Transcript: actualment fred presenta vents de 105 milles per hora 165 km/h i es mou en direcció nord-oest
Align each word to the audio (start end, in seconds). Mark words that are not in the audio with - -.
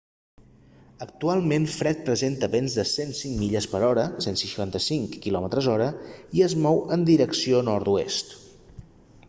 actualment 1.05 1.67
fred 1.73 1.99
presenta 2.07 2.49
vents 2.55 2.77
de 2.79 2.85
105 2.93 3.35
milles 3.41 3.67
per 3.73 3.81
hora 3.89 4.05
165 4.27 5.21
km/h 5.27 5.91
i 6.39 6.45
es 6.47 6.57
mou 6.65 6.81
en 6.97 7.05
direcció 7.11 7.61
nord-oest 7.69 8.35